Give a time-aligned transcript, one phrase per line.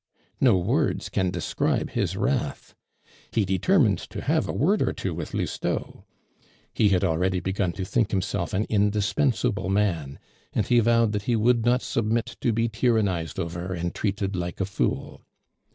[0.39, 2.73] No words can describe his wrath.
[3.29, 6.05] He determined to have a word or two with Lousteau.
[6.73, 10.17] He had already begun to think himself an indispensable man,
[10.53, 14.59] and he vowed that he would not submit to be tyrannized over and treated like
[14.59, 15.21] a fool.